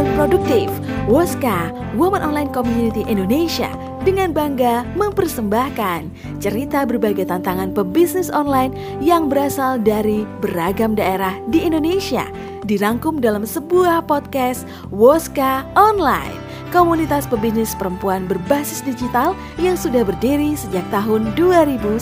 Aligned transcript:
perempuan 0.00 0.32
produktif, 0.32 0.68
Woska, 1.12 1.68
Woman 1.92 2.24
Online 2.24 2.48
Community 2.48 3.04
Indonesia, 3.04 3.68
dengan 4.00 4.32
bangga 4.32 4.88
mempersembahkan 4.96 6.08
cerita 6.40 6.88
berbagai 6.88 7.28
tantangan 7.28 7.76
pebisnis 7.76 8.32
online 8.32 8.72
yang 9.04 9.28
berasal 9.28 9.76
dari 9.76 10.24
beragam 10.40 10.96
daerah 10.96 11.36
di 11.52 11.68
Indonesia, 11.68 12.24
dirangkum 12.64 13.20
dalam 13.20 13.44
sebuah 13.44 14.08
podcast 14.08 14.64
Woska 14.88 15.68
Online, 15.76 16.32
komunitas 16.72 17.28
pebisnis 17.28 17.76
perempuan 17.76 18.24
berbasis 18.24 18.80
digital 18.80 19.36
yang 19.60 19.76
sudah 19.76 20.00
berdiri 20.00 20.56
sejak 20.56 20.84
tahun 20.88 21.28
2011. 21.36 22.00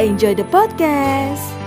Enjoy 0.00 0.32
the 0.32 0.46
podcast! 0.48 1.63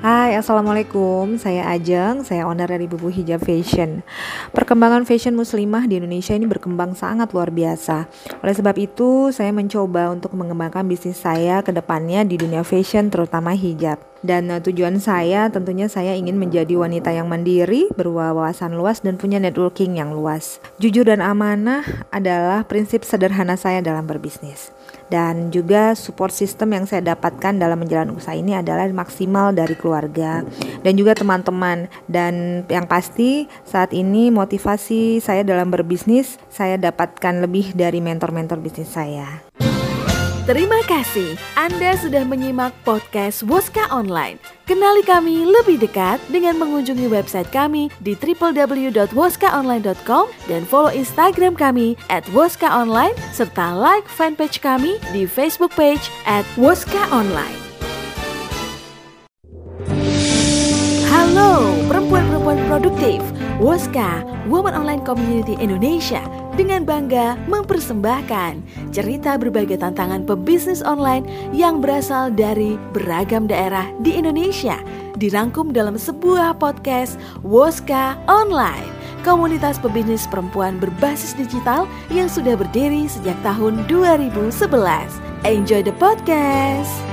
Hai, 0.00 0.32
Assalamualaikum. 0.32 1.36
Saya 1.36 1.68
Ajeng, 1.68 2.24
saya 2.24 2.48
owner 2.48 2.64
dari 2.64 2.88
Bubu 2.88 3.12
Hijab 3.12 3.44
Fashion. 3.44 4.00
Perkembangan 4.48 5.04
fashion 5.04 5.36
muslimah 5.36 5.84
di 5.84 6.00
Indonesia 6.00 6.32
ini 6.32 6.48
berkembang 6.48 6.96
sangat 6.96 7.36
luar 7.36 7.52
biasa. 7.52 8.08
Oleh 8.40 8.56
sebab 8.56 8.80
itu, 8.80 9.28
saya 9.28 9.52
mencoba 9.52 10.08
untuk 10.08 10.32
mengembangkan 10.32 10.88
bisnis 10.88 11.20
saya 11.20 11.60
ke 11.60 11.68
depannya 11.68 12.24
di 12.24 12.40
dunia 12.40 12.64
fashion, 12.64 13.12
terutama 13.12 13.52
hijab. 13.52 14.00
Dan 14.24 14.48
uh, 14.48 14.64
tujuan 14.64 14.96
saya 15.04 15.52
tentunya 15.52 15.84
saya 15.84 16.16
ingin 16.16 16.40
menjadi 16.40 16.80
wanita 16.80 17.12
yang 17.12 17.28
mandiri, 17.28 17.92
berwawasan 17.92 18.80
luas 18.80 19.04
dan 19.04 19.20
punya 19.20 19.36
networking 19.36 20.00
yang 20.00 20.16
luas. 20.16 20.64
Jujur 20.80 21.04
dan 21.12 21.20
amanah 21.20 21.84
adalah 22.08 22.64
prinsip 22.64 23.04
sederhana 23.04 23.60
saya 23.60 23.84
dalam 23.84 24.08
berbisnis. 24.08 24.72
Dan 25.10 25.50
juga 25.50 25.98
support 25.98 26.30
system 26.30 26.76
yang 26.76 26.84
saya 26.86 27.02
dapatkan 27.14 27.58
dalam 27.58 27.82
menjalankan 27.82 28.14
usaha 28.14 28.36
ini 28.36 28.54
adalah 28.54 28.86
maksimal 28.90 29.50
dari 29.50 29.74
keluarga 29.74 30.46
dan 30.86 30.92
juga 30.94 31.18
teman-teman. 31.18 31.90
Dan 32.06 32.64
yang 32.70 32.86
pasti 32.86 33.50
saat 33.66 33.90
ini 33.90 34.30
motivasi 34.30 35.18
saya 35.18 35.42
dalam 35.42 35.72
berbisnis 35.72 36.38
saya 36.52 36.78
dapatkan 36.78 37.42
lebih 37.42 37.74
dari 37.74 37.98
mentor-mentor 37.98 38.62
bisnis 38.62 38.92
saya. 38.94 39.42
Terima 40.48 40.80
kasih 40.88 41.36
Anda 41.52 42.00
sudah 42.00 42.24
menyimak 42.24 42.72
podcast 42.80 43.44
Woska 43.44 43.92
Online. 43.92 44.40
Kenali 44.64 45.04
kami 45.04 45.44
lebih 45.44 45.76
dekat 45.76 46.16
dengan 46.32 46.56
mengunjungi 46.56 47.12
website 47.12 47.52
kami 47.52 47.92
di 48.00 48.16
www.woskaonline.com 48.16 50.24
dan 50.48 50.62
follow 50.64 50.88
Instagram 50.88 51.52
kami 51.52 51.92
at 52.08 52.24
Woska 52.32 52.72
Online 52.72 53.12
serta 53.36 53.76
like 53.76 54.08
fanpage 54.08 54.64
kami 54.64 54.96
di 55.12 55.28
Facebook 55.28 55.76
page 55.76 56.08
at 56.24 56.48
Woska 56.56 57.04
Online. 57.12 57.60
Halo 61.12 61.68
perempuan-perempuan 61.84 62.64
produktif, 62.64 63.20
Woska, 63.60 64.24
Woman 64.48 64.72
Online 64.72 65.04
Community 65.04 65.52
Indonesia 65.60 66.24
dengan 66.60 66.84
bangga 66.84 67.40
mempersembahkan 67.48 68.60
cerita 68.92 69.40
berbagai 69.40 69.80
tantangan 69.80 70.28
pebisnis 70.28 70.84
online 70.84 71.24
yang 71.56 71.80
berasal 71.80 72.28
dari 72.28 72.76
beragam 72.92 73.48
daerah 73.48 73.88
di 74.04 74.20
Indonesia 74.20 74.76
dirangkum 75.16 75.72
dalam 75.72 75.96
sebuah 75.96 76.60
podcast 76.60 77.16
Woska 77.40 78.20
Online 78.28 79.00
komunitas 79.24 79.80
pebisnis 79.80 80.28
perempuan 80.28 80.76
berbasis 80.76 81.32
digital 81.32 81.88
yang 82.12 82.28
sudah 82.28 82.56
berdiri 82.56 83.08
sejak 83.08 83.36
tahun 83.40 83.84
2011. 83.88 84.44
Enjoy 85.44 85.80
the 85.80 85.94
podcast! 85.96 87.09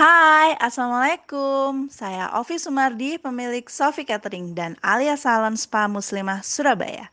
Hai, 0.00 0.56
Assalamualaikum. 0.56 1.92
Saya 1.92 2.32
Ovi 2.40 2.56
Sumardi, 2.56 3.20
pemilik 3.20 3.68
Sofi 3.68 4.08
Catering 4.08 4.56
dan 4.56 4.72
alias 4.80 5.28
Salon 5.28 5.60
Spa 5.60 5.92
Muslimah 5.92 6.40
Surabaya. 6.40 7.12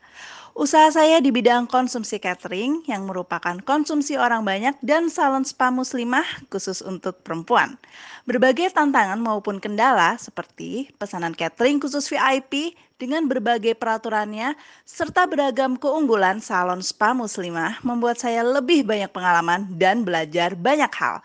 Usaha 0.56 0.88
saya 0.88 1.20
di 1.20 1.28
bidang 1.28 1.68
konsumsi 1.68 2.16
catering 2.16 2.82
yang 2.88 3.04
merupakan 3.04 3.60
konsumsi 3.62 4.16
orang 4.16 4.42
banyak 4.42 4.74
dan 4.82 5.06
salon 5.06 5.46
spa 5.46 5.70
muslimah 5.70 6.26
khusus 6.50 6.82
untuk 6.82 7.14
perempuan. 7.22 7.78
Berbagai 8.26 8.74
tantangan 8.74 9.22
maupun 9.22 9.62
kendala 9.62 10.18
seperti 10.18 10.90
pesanan 10.98 11.30
catering 11.38 11.78
khusus 11.78 12.10
VIP 12.10 12.74
dengan 12.98 13.30
berbagai 13.30 13.78
peraturannya 13.78 14.58
serta 14.82 15.30
beragam 15.30 15.78
keunggulan 15.78 16.42
salon 16.42 16.82
spa 16.82 17.14
muslimah 17.14 17.78
membuat 17.86 18.18
saya 18.18 18.42
lebih 18.42 18.82
banyak 18.82 19.14
pengalaman 19.14 19.70
dan 19.78 20.02
belajar 20.02 20.58
banyak 20.58 20.90
hal. 20.90 21.22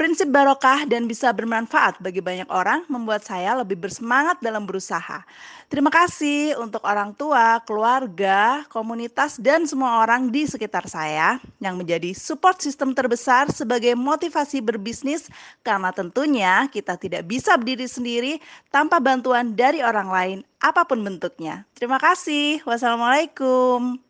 Prinsip 0.00 0.32
barokah 0.32 0.88
dan 0.88 1.04
bisa 1.04 1.28
bermanfaat 1.28 2.00
bagi 2.00 2.24
banyak 2.24 2.48
orang 2.48 2.88
membuat 2.88 3.20
saya 3.20 3.52
lebih 3.60 3.76
bersemangat 3.76 4.40
dalam 4.40 4.64
berusaha. 4.64 5.20
Terima 5.68 5.92
kasih 5.92 6.56
untuk 6.56 6.80
orang 6.88 7.12
tua, 7.12 7.60
keluarga, 7.68 8.64
komunitas, 8.72 9.36
dan 9.36 9.68
semua 9.68 10.00
orang 10.00 10.32
di 10.32 10.48
sekitar 10.48 10.88
saya 10.88 11.36
yang 11.60 11.76
menjadi 11.76 12.16
support 12.16 12.64
sistem 12.64 12.96
terbesar 12.96 13.52
sebagai 13.52 13.92
motivasi 13.92 14.64
berbisnis 14.64 15.28
karena 15.60 15.92
tentunya 15.92 16.64
kita 16.72 16.96
tidak 16.96 17.28
bisa 17.28 17.60
berdiri 17.60 17.84
sendiri 17.84 18.32
tanpa 18.72 19.04
bantuan 19.04 19.52
dari 19.52 19.84
orang 19.84 20.08
lain 20.08 20.38
apa 20.64 20.88
pun 20.88 21.04
bentuknya. 21.04 21.68
Terima 21.76 22.00
kasih. 22.00 22.64
Wassalamualaikum. 22.64 24.00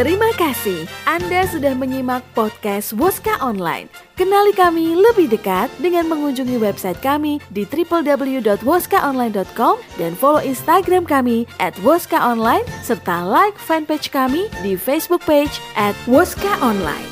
Terima 0.00 0.32
kasih 0.40 0.88
Anda 1.04 1.44
sudah 1.44 1.76
menyimak 1.76 2.24
podcast 2.32 2.96
Woska 2.96 3.36
Online. 3.44 3.84
Kenali 4.16 4.56
kami 4.56 4.96
lebih 4.96 5.28
dekat 5.28 5.68
dengan 5.76 6.08
mengunjungi 6.08 6.56
website 6.56 6.96
kami 7.04 7.36
di 7.52 7.68
www.woskaonline.com 7.68 9.74
dan 10.00 10.12
follow 10.16 10.40
Instagram 10.40 11.04
kami 11.04 11.44
at 11.60 11.76
Woska 11.84 12.16
Online 12.16 12.64
serta 12.80 13.28
like 13.28 13.60
fanpage 13.60 14.08
kami 14.08 14.48
di 14.64 14.72
Facebook 14.72 15.20
page 15.28 15.60
at 15.76 15.92
Woska 16.08 16.48
Online. 16.64 17.04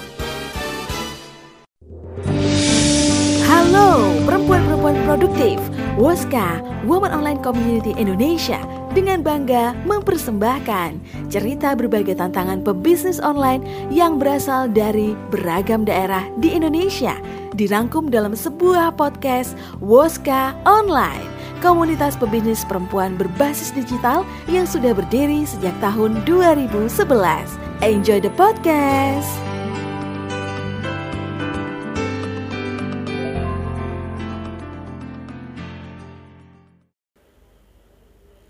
Halo 3.45 4.17
perempuan-perempuan 4.25 4.97
produktif, 5.05 5.61
Woska, 6.01 6.65
Woman 6.89 7.13
Online 7.13 7.37
Community 7.45 7.93
Indonesia 8.01 8.78
dengan 8.93 9.25
bangga 9.25 9.73
mempersembahkan 9.89 11.01
cerita 11.33 11.73
berbagai 11.75 12.17
tantangan 12.17 12.65
pebisnis 12.65 13.19
online 13.21 13.65
yang 13.89 14.17
berasal 14.17 14.69
dari 14.69 15.17
beragam 15.33 15.85
daerah 15.85 16.25
di 16.39 16.53
Indonesia 16.55 17.17
dirangkum 17.59 18.09
dalam 18.13 18.37
sebuah 18.37 18.95
podcast 18.95 19.59
Woska 19.83 20.55
Online 20.69 21.39
komunitas 21.61 22.15
pebisnis 22.15 22.63
perempuan 22.63 23.19
berbasis 23.19 23.75
digital 23.75 24.23
yang 24.47 24.65
sudah 24.65 24.95
berdiri 24.95 25.43
sejak 25.43 25.75
tahun 25.83 26.23
2011. 26.25 26.87
Enjoy 27.83 28.19
the 28.23 28.33
podcast! 28.39 29.48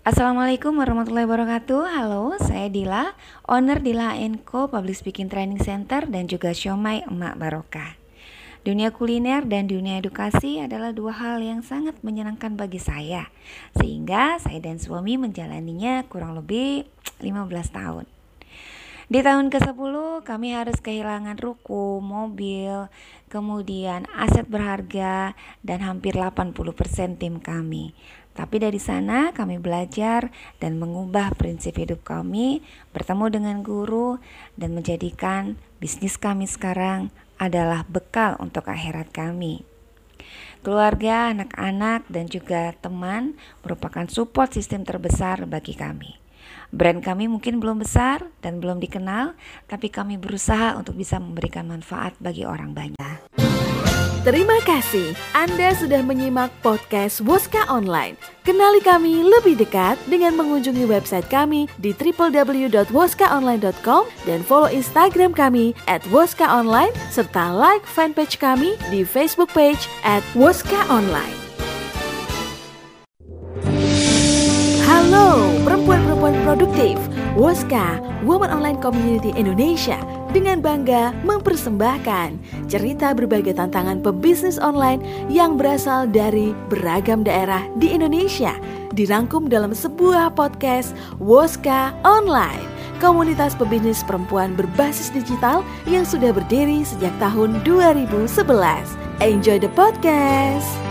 Assalamualaikum 0.09 0.73
warahmatullahi 0.73 1.29
wabarakatuh. 1.29 1.85
Halo, 1.85 2.33
saya 2.41 2.65
Dila 2.65 3.13
Owner 3.45 3.77
Dila 3.77 4.17
Co 4.41 4.65
Public 4.65 4.97
Speaking 4.97 5.29
Training 5.29 5.61
Center 5.61 6.09
Dan 6.09 6.25
juga 6.25 6.49
Siomay 6.49 7.05
Emak 7.05 7.37
Barokah. 7.37 7.93
Dunia 8.65 8.89
kuliner 8.89 9.45
dan 9.45 9.69
dunia 9.69 10.01
edukasi 10.01 10.65
adalah 10.65 10.97
dua 10.97 11.13
hal 11.13 11.45
yang 11.45 11.61
sangat 11.61 12.01
menyenangkan 12.01 12.57
bagi 12.57 12.81
saya 12.81 13.29
Sehingga 13.77 14.41
saya 14.41 14.57
dan 14.57 14.81
suami 14.81 15.21
menjalaninya 15.21 16.01
kurang 16.09 16.33
lebih 16.33 16.89
15 17.21 17.69
tahun. 17.69 18.09
Di 19.09 19.25
tahun 19.25 19.49
ke-10 19.49 20.21
kami 20.21 20.53
harus 20.53 20.77
kehilangan 20.85 21.33
ruko, 21.41 21.97
mobil, 21.97 22.93
kemudian 23.25 24.05
aset 24.13 24.45
berharga 24.45 25.33
dan 25.65 25.81
hampir 25.81 26.13
80% 26.13 26.53
tim 27.17 27.41
kami. 27.41 27.97
Tapi 28.39 28.55
dari 28.55 28.79
sana 28.79 29.35
kami 29.35 29.59
belajar 29.59 30.31
dan 30.63 30.79
mengubah 30.79 31.35
prinsip 31.35 31.75
hidup 31.75 32.07
kami, 32.07 32.63
bertemu 32.95 33.27
dengan 33.27 33.59
guru 33.59 34.15
dan 34.55 34.71
menjadikan 34.71 35.59
bisnis 35.83 36.15
kami 36.15 36.47
sekarang 36.47 37.11
adalah 37.35 37.83
bekal 37.91 38.39
untuk 38.39 38.71
akhirat 38.71 39.11
kami. 39.11 39.67
Keluarga, 40.63 41.35
anak-anak, 41.35 42.07
dan 42.07 42.31
juga 42.31 42.71
teman 42.79 43.35
merupakan 43.59 44.07
support 44.07 44.55
sistem 44.55 44.87
terbesar 44.87 45.43
bagi 45.43 45.75
kami. 45.75 46.15
Brand 46.71 47.03
kami 47.03 47.27
mungkin 47.27 47.59
belum 47.59 47.83
besar 47.83 48.23
dan 48.39 48.63
belum 48.63 48.79
dikenal, 48.79 49.35
tapi 49.67 49.91
kami 49.91 50.15
berusaha 50.15 50.79
untuk 50.79 50.95
bisa 50.95 51.19
memberikan 51.19 51.67
manfaat 51.67 52.15
bagi 52.23 52.47
orang 52.47 52.71
banyak. 52.71 53.38
Terima 54.19 54.59
kasih 54.67 55.15
Anda 55.31 55.71
sudah 55.79 56.03
menyimak 56.03 56.51
podcast 56.59 57.23
Woska 57.23 57.63
Online. 57.71 58.19
Kenali 58.43 58.83
kami 58.83 59.23
lebih 59.23 59.55
dekat 59.55 59.95
dengan 60.11 60.35
mengunjungi 60.35 60.83
website 60.83 61.31
kami 61.31 61.71
di 61.79 61.95
www.woskaonline.com 61.95 64.03
dan 64.27 64.39
follow 64.43 64.67
Instagram 64.67 65.31
kami 65.31 65.71
at 65.87 66.03
Woska 66.11 66.51
Online 66.51 66.91
serta 67.07 67.55
like 67.55 67.87
fanpage 67.87 68.35
kami 68.43 68.75
di 68.91 69.07
Facebook 69.07 69.55
page 69.55 69.87
at 70.03 70.19
Woska 70.35 70.83
Online. 70.91 71.39
Halo 74.83 75.47
perempuan-perempuan 75.63 76.35
produktif, 76.43 76.99
Woska, 77.39 78.03
Woman 78.27 78.51
Online 78.51 78.83
Community 78.83 79.31
Indonesia 79.39 80.18
dengan 80.31 80.61
bangga 80.61 81.11
mempersembahkan 81.25 82.37
cerita 82.69 83.13
berbagai 83.13 83.57
tantangan 83.57 84.01
pebisnis 84.05 84.61
online 84.61 85.01
yang 85.27 85.57
berasal 85.57 86.05
dari 86.05 86.53
beragam 86.69 87.25
daerah 87.25 87.65
di 87.77 87.93
Indonesia 87.93 88.53
dirangkum 88.93 89.49
dalam 89.49 89.73
sebuah 89.73 90.33
podcast 90.33 90.97
Woska 91.21 91.93
Online 92.03 92.79
komunitas 92.99 93.55
pebisnis 93.55 94.03
perempuan 94.03 94.53
berbasis 94.53 95.09
digital 95.09 95.63
yang 95.87 96.03
sudah 96.03 96.35
berdiri 96.35 96.83
sejak 96.83 97.15
tahun 97.17 97.63
2011. 97.63 98.27
Enjoy 99.23 99.57
the 99.57 99.71
podcast! 99.73 100.88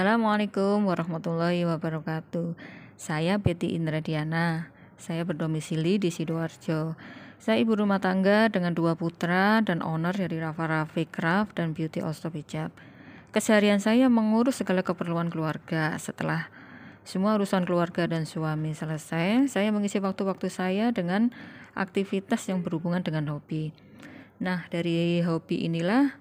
Assalamualaikum 0.00 0.88
warahmatullahi 0.88 1.68
wabarakatuh. 1.68 2.56
Saya 2.96 3.36
Betty 3.36 3.76
Indradiana. 3.76 4.72
Saya 4.96 5.28
berdomisili 5.28 6.00
di 6.00 6.08
Sidoarjo. 6.08 6.96
Saya 7.36 7.60
ibu 7.60 7.76
rumah 7.76 8.00
tangga 8.00 8.48
dengan 8.48 8.72
dua 8.72 8.96
putra 8.96 9.60
dan 9.60 9.84
owner 9.84 10.16
dari 10.16 10.40
Rafa 10.40 10.64
Rafi 10.64 11.04
Craft 11.04 11.60
dan 11.60 11.76
Beauty 11.76 12.00
Ostop 12.00 12.32
Hijab. 12.32 12.72
Keseharian 13.36 13.76
saya 13.76 14.08
mengurus 14.08 14.64
segala 14.64 14.80
keperluan 14.80 15.28
keluarga. 15.28 15.92
Setelah 16.00 16.48
semua 17.04 17.36
urusan 17.36 17.68
keluarga 17.68 18.08
dan 18.08 18.24
suami 18.24 18.72
selesai, 18.72 19.52
saya 19.52 19.68
mengisi 19.68 20.00
waktu-waktu 20.00 20.48
saya 20.48 20.96
dengan 20.96 21.28
aktivitas 21.76 22.48
yang 22.48 22.64
berhubungan 22.64 23.04
dengan 23.04 23.28
hobi. 23.36 23.76
Nah, 24.40 24.64
dari 24.72 25.20
hobi 25.20 25.68
inilah 25.68 26.16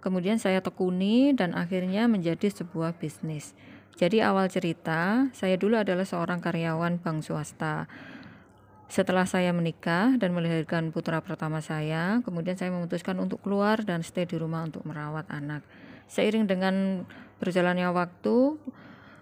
kemudian 0.00 0.40
saya 0.40 0.64
tekuni 0.64 1.32
dan 1.36 1.52
akhirnya 1.56 2.08
menjadi 2.08 2.48
sebuah 2.50 2.96
bisnis. 2.96 3.52
Jadi 4.00 4.24
awal 4.24 4.48
cerita, 4.48 5.28
saya 5.36 5.60
dulu 5.60 5.76
adalah 5.76 6.08
seorang 6.08 6.40
karyawan 6.40 7.00
bank 7.04 7.20
swasta. 7.20 7.84
Setelah 8.90 9.28
saya 9.28 9.52
menikah 9.52 10.16
dan 10.18 10.34
melahirkan 10.34 10.90
putra 10.90 11.22
pertama 11.22 11.62
saya, 11.62 12.24
kemudian 12.24 12.56
saya 12.58 12.74
memutuskan 12.74 13.14
untuk 13.22 13.38
keluar 13.44 13.84
dan 13.84 14.02
stay 14.02 14.26
di 14.26 14.40
rumah 14.40 14.66
untuk 14.66 14.82
merawat 14.88 15.28
anak. 15.30 15.62
Seiring 16.10 16.48
dengan 16.48 17.06
berjalannya 17.38 17.86
waktu, 17.94 18.58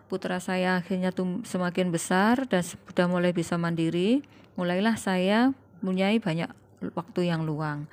putra 0.08 0.40
saya 0.40 0.80
akhirnya 0.80 1.12
semakin 1.44 1.92
besar 1.92 2.48
dan 2.48 2.64
sudah 2.64 3.04
mulai 3.10 3.36
bisa 3.36 3.60
mandiri, 3.60 4.24
mulailah 4.56 4.96
saya 4.96 5.52
mempunyai 5.84 6.16
banyak 6.16 6.48
waktu 6.96 7.28
yang 7.28 7.44
luang. 7.44 7.84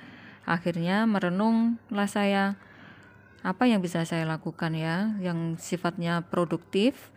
Akhirnya 0.48 1.04
merenunglah 1.04 2.08
saya 2.08 2.56
apa 3.46 3.70
yang 3.70 3.78
bisa 3.78 4.02
saya 4.02 4.26
lakukan 4.26 4.74
ya 4.74 5.14
yang 5.22 5.54
sifatnya 5.54 6.26
produktif? 6.26 7.14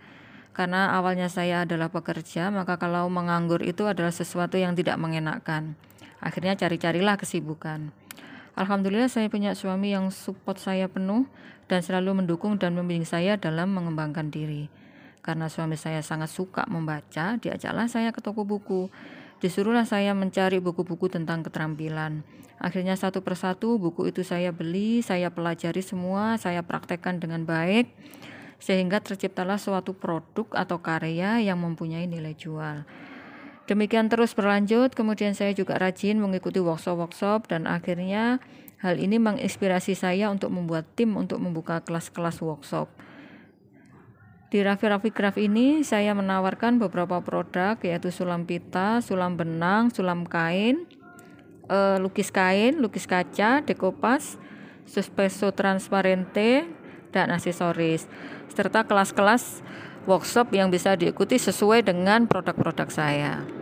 Karena 0.54 0.94
awalnya 0.94 1.26
saya 1.26 1.66
adalah 1.66 1.90
pekerja 1.90 2.54
maka 2.54 2.78
kalau 2.78 3.10
menganggur 3.10 3.66
itu 3.66 3.90
adalah 3.90 4.14
sesuatu 4.14 4.62
yang 4.62 4.78
tidak 4.78 5.02
mengenakkan 5.02 5.74
akhirnya 6.20 6.56
cari-carilah 6.56 7.16
kesibukan. 7.16 7.90
Alhamdulillah 8.60 9.08
saya 9.08 9.32
punya 9.32 9.56
suami 9.56 9.96
yang 9.96 10.12
support 10.12 10.60
saya 10.60 10.92
penuh 10.92 11.24
dan 11.72 11.80
selalu 11.80 12.24
mendukung 12.24 12.60
dan 12.60 12.76
membimbing 12.76 13.08
saya 13.08 13.40
dalam 13.40 13.72
mengembangkan 13.72 14.28
diri. 14.28 14.68
Karena 15.24 15.48
suami 15.48 15.80
saya 15.80 16.04
sangat 16.04 16.32
suka 16.32 16.68
membaca 16.68 17.40
diajaklah 17.40 17.88
saya 17.88 18.12
ke 18.12 18.20
toko 18.20 18.44
buku 18.44 18.92
disuruhlah 19.40 19.88
saya 19.88 20.12
mencari 20.16 20.60
buku-buku 20.60 21.08
tentang 21.12 21.44
keterampilan 21.44 22.24
Akhirnya 22.60 23.00
satu 23.00 23.24
persatu 23.24 23.80
buku 23.80 24.12
itu 24.12 24.20
saya 24.28 24.52
beli, 24.52 25.00
saya 25.00 25.32
pelajari 25.32 25.80
semua, 25.80 26.36
saya 26.36 26.60
praktekkan 26.60 27.24
dengan 27.24 27.48
baik 27.48 27.88
sehingga 28.60 29.00
terciptalah 29.00 29.56
suatu 29.56 29.96
produk 29.96 30.52
atau 30.52 30.84
karya 30.84 31.40
yang 31.40 31.64
mempunyai 31.64 32.04
nilai 32.04 32.36
jual. 32.36 32.84
Demikian 33.72 34.12
terus 34.12 34.36
berlanjut, 34.36 34.92
kemudian 34.92 35.32
saya 35.32 35.56
juga 35.56 35.80
rajin 35.80 36.20
mengikuti 36.20 36.60
workshop-workshop 36.60 37.48
dan 37.48 37.64
akhirnya 37.64 38.44
hal 38.84 39.00
ini 39.00 39.16
menginspirasi 39.16 39.96
saya 39.96 40.28
untuk 40.28 40.52
membuat 40.52 40.84
tim 41.00 41.16
untuk 41.16 41.40
membuka 41.40 41.80
kelas-kelas 41.80 42.44
workshop. 42.44 42.92
Di 44.50 44.66
Raffi 44.66 44.90
Raffi 44.90 45.14
Craft 45.14 45.38
ini 45.38 45.86
saya 45.86 46.18
menawarkan 46.18 46.82
beberapa 46.82 47.22
produk 47.22 47.78
yaitu 47.86 48.10
sulam 48.10 48.50
pita, 48.50 48.98
sulam 48.98 49.38
benang, 49.38 49.94
sulam 49.94 50.26
kain, 50.26 50.90
uh, 51.70 52.02
lukis 52.02 52.34
kain, 52.34 52.82
lukis 52.82 53.06
kaca, 53.06 53.62
dekopas, 53.62 54.42
suspeso 54.90 55.54
transparente, 55.54 56.66
dan 57.14 57.30
aksesoris, 57.30 58.10
serta 58.50 58.90
kelas-kelas 58.90 59.62
workshop 60.10 60.50
yang 60.58 60.74
bisa 60.74 60.98
diikuti 60.98 61.38
sesuai 61.38 61.86
dengan 61.86 62.26
produk-produk 62.26 62.90
saya. 62.90 63.59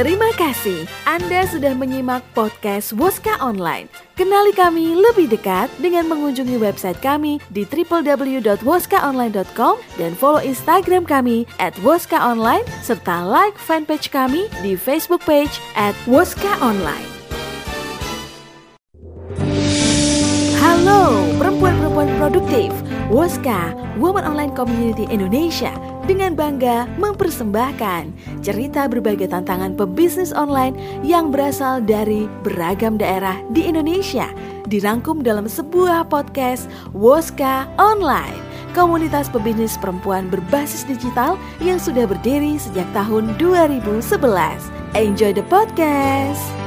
Terima 0.00 0.32
kasih 0.40 0.88
Anda 1.04 1.44
sudah 1.44 1.76
menyimak 1.76 2.24
podcast 2.32 2.96
Woska 2.96 3.36
Online. 3.36 3.84
Kenali 4.16 4.48
kami 4.56 4.96
lebih 4.96 5.28
dekat 5.28 5.68
dengan 5.76 6.08
mengunjungi 6.08 6.56
website 6.56 6.96
kami 7.04 7.36
di 7.52 7.68
www.woskaonline.com 7.68 9.74
dan 10.00 10.12
follow 10.16 10.40
Instagram 10.40 11.04
kami 11.04 11.44
at 11.60 11.76
Woska 11.84 12.16
Online 12.16 12.64
serta 12.80 13.28
like 13.28 13.60
fanpage 13.60 14.08
kami 14.08 14.48
di 14.64 14.72
Facebook 14.72 15.20
page 15.28 15.60
at 15.76 15.92
Woska 16.08 16.48
Online. 16.64 17.04
Halo 20.64 21.28
perempuan-perempuan 21.36 22.08
produktif, 22.16 22.72
Woska, 23.12 23.76
Woman 24.00 24.24
Online 24.24 24.56
Community 24.56 25.04
Indonesia 25.12 25.76
dengan 26.10 26.34
bangga 26.34 26.90
mempersembahkan 26.98 28.10
cerita 28.42 28.90
berbagai 28.90 29.30
tantangan 29.30 29.78
pebisnis 29.78 30.34
online 30.34 30.74
yang 31.06 31.30
berasal 31.30 31.78
dari 31.78 32.26
beragam 32.42 32.98
daerah 32.98 33.38
di 33.54 33.70
Indonesia 33.70 34.26
dirangkum 34.66 35.22
dalam 35.22 35.46
sebuah 35.46 36.10
podcast 36.10 36.66
Woska 36.90 37.70
Online 37.78 38.50
komunitas 38.74 39.30
pebisnis 39.30 39.78
perempuan 39.78 40.26
berbasis 40.26 40.82
digital 40.86 41.38
yang 41.62 41.78
sudah 41.78 42.06
berdiri 42.06 42.58
sejak 42.58 42.86
tahun 42.94 43.34
2011. 43.38 43.94
Enjoy 44.94 45.30
the 45.34 45.46
podcast! 45.46 46.59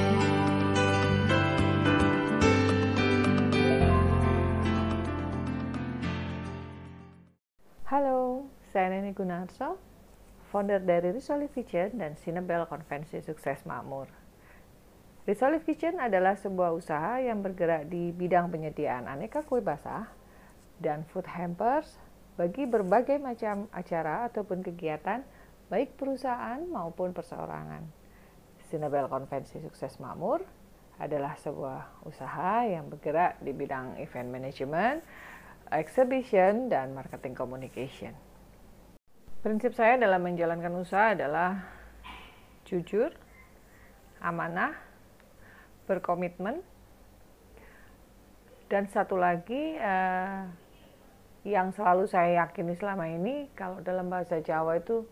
Neni 9.04 9.12
Gunarso, 9.12 9.76
founder 10.48 10.80
dari 10.80 11.12
Resolve 11.12 11.52
Kitchen 11.52 12.00
dan 12.00 12.16
Sinebel 12.16 12.64
Konvensi 12.72 13.20
Sukses 13.20 13.60
Makmur. 13.68 14.08
Resolve 15.28 15.60
Kitchen 15.68 16.00
adalah 16.00 16.40
sebuah 16.40 16.72
usaha 16.72 17.20
yang 17.20 17.44
bergerak 17.44 17.92
di 17.92 18.16
bidang 18.16 18.48
penyediaan 18.48 19.12
aneka 19.12 19.44
kue 19.44 19.60
basah 19.60 20.08
dan 20.80 21.04
food 21.12 21.28
hampers 21.28 22.00
bagi 22.40 22.64
berbagai 22.64 23.20
macam 23.20 23.68
acara 23.76 24.32
ataupun 24.32 24.64
kegiatan 24.64 25.20
baik 25.68 26.00
perusahaan 26.00 26.64
maupun 26.64 27.12
perseorangan. 27.12 27.84
Sinebel 28.72 29.12
Konvensi 29.12 29.60
Sukses 29.60 30.00
Makmur 30.00 30.48
adalah 30.96 31.36
sebuah 31.36 32.08
usaha 32.08 32.64
yang 32.64 32.88
bergerak 32.88 33.36
di 33.44 33.52
bidang 33.52 34.00
event 34.00 34.32
management, 34.32 35.04
exhibition, 35.76 36.72
dan 36.72 36.96
marketing 36.96 37.36
communication. 37.36 38.16
Prinsip 39.44 39.76
saya 39.76 40.00
dalam 40.00 40.24
menjalankan 40.24 40.72
usaha 40.80 41.12
adalah 41.12 41.68
jujur, 42.64 43.12
amanah, 44.24 44.72
berkomitmen, 45.84 46.64
dan 48.72 48.88
satu 48.88 49.20
lagi 49.20 49.76
eh, 49.76 50.48
yang 51.44 51.76
selalu 51.76 52.08
saya 52.08 52.48
yakini 52.48 52.72
selama 52.80 53.12
ini 53.12 53.52
kalau 53.52 53.84
dalam 53.84 54.08
bahasa 54.08 54.40
Jawa 54.40 54.80
itu 54.80 55.04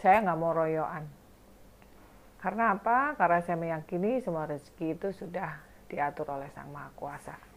saya 0.00 0.24
nggak 0.24 0.40
mau 0.40 0.56
royoan. 0.56 1.04
Karena 2.40 2.72
apa? 2.72 3.12
Karena 3.20 3.44
saya 3.44 3.60
meyakini 3.60 4.24
semua 4.24 4.48
rezeki 4.48 4.96
itu 4.96 5.12
sudah 5.12 5.60
diatur 5.92 6.32
oleh 6.32 6.48
Sang 6.56 6.72
Maha 6.72 6.88
Kuasa. 6.96 7.53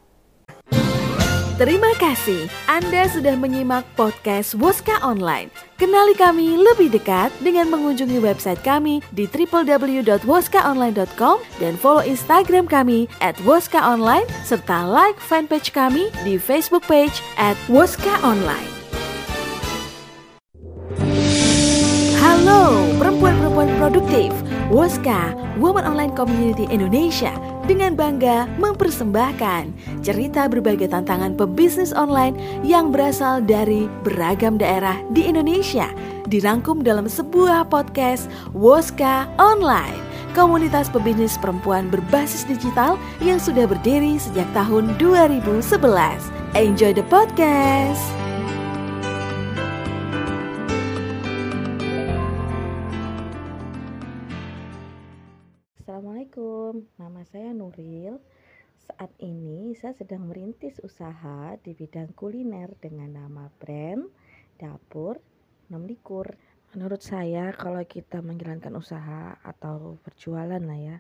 Terima 1.57 1.89
kasih 1.97 2.45
Anda 2.69 3.09
sudah 3.09 3.33
menyimak 3.33 3.81
podcast 3.97 4.53
Woska 4.61 5.01
Online. 5.01 5.49
Kenali 5.81 6.13
kami 6.13 6.53
lebih 6.53 6.93
dekat 6.93 7.33
dengan 7.41 7.73
mengunjungi 7.73 8.21
website 8.21 8.61
kami 8.61 9.01
di 9.09 9.25
www.woskaonline.com 9.25 11.37
dan 11.57 11.73
follow 11.81 12.05
Instagram 12.05 12.69
kami 12.69 13.09
at 13.25 13.33
Woska 13.41 13.81
Online 13.81 14.29
serta 14.45 14.85
like 14.85 15.17
fanpage 15.17 15.73
kami 15.73 16.13
di 16.21 16.37
Facebook 16.37 16.85
page 16.85 17.25
at 17.41 17.57
Woska 17.73 18.21
Online. 18.21 18.69
Halo 22.21 22.85
perempuan-perempuan 23.01 23.73
produktif, 23.81 24.29
Woska, 24.69 25.33
Woman 25.57 25.89
Online 25.89 26.13
Community 26.13 26.69
Indonesia 26.69 27.56
dengan 27.67 27.93
bangga 27.93 28.47
mempersembahkan 28.57 29.75
cerita 30.01 30.47
berbagai 30.47 30.89
tantangan 30.89 31.36
pebisnis 31.36 31.91
online 31.91 32.33
yang 32.63 32.89
berasal 32.89 33.43
dari 33.43 33.86
beragam 34.01 34.57
daerah 34.57 34.97
di 35.13 35.27
Indonesia 35.27 35.91
dirangkum 36.31 36.81
dalam 36.81 37.05
sebuah 37.05 37.67
podcast 37.67 38.31
Woska 38.55 39.27
Online 39.38 40.07
komunitas 40.38 40.89
pebisnis 40.93 41.33
perempuan 41.38 41.89
berbasis 41.89 42.45
digital 42.45 42.97
yang 43.25 43.41
sudah 43.41 43.65
berdiri 43.65 44.21
sejak 44.21 44.45
tahun 44.53 44.93
2011. 45.01 45.81
Enjoy 46.53 46.93
the 46.93 47.05
podcast! 47.09 48.16
Nama 57.17 57.33
saya 57.33 57.50
Nuril. 57.50 58.21
Saat 58.77 59.09
ini 59.25 59.74
saya 59.74 59.97
sedang 59.97 60.29
merintis 60.29 60.77
usaha 60.86 61.57
di 61.65 61.74
bidang 61.74 62.13
kuliner 62.13 62.77
dengan 62.77 63.09
nama 63.09 63.50
brand 63.57 64.05
Dapur 64.62 65.17
Nem 65.74 65.89
Likur. 65.89 66.38
Menurut 66.77 67.01
saya 67.01 67.57
kalau 67.57 67.81
kita 67.89 68.21
menjalankan 68.21 68.69
usaha 68.77 69.33
atau 69.41 69.97
berjualan 70.05 70.62
lah 70.62 70.77
ya, 70.77 70.97